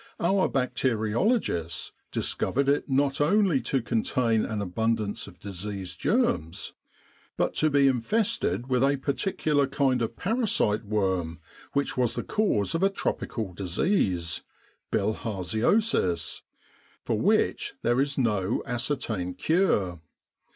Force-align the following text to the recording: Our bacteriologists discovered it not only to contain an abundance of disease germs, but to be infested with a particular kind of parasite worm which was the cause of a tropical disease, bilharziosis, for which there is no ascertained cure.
Our 0.19 0.49
bacteriologists 0.49 1.91
discovered 2.11 2.67
it 2.67 2.89
not 2.89 3.21
only 3.21 3.61
to 3.61 3.83
contain 3.83 4.45
an 4.45 4.59
abundance 4.59 5.27
of 5.27 5.39
disease 5.39 5.95
germs, 5.95 6.73
but 7.37 7.53
to 7.61 7.69
be 7.69 7.87
infested 7.87 8.65
with 8.67 8.83
a 8.83 8.97
particular 8.97 9.67
kind 9.67 10.01
of 10.01 10.15
parasite 10.15 10.85
worm 10.85 11.39
which 11.73 11.97
was 11.97 12.15
the 12.15 12.23
cause 12.23 12.73
of 12.73 12.81
a 12.81 12.89
tropical 12.89 13.53
disease, 13.53 14.41
bilharziosis, 14.91 16.41
for 17.05 17.19
which 17.19 17.75
there 17.83 18.01
is 18.01 18.17
no 18.17 18.63
ascertained 18.65 19.37
cure. 19.37 20.01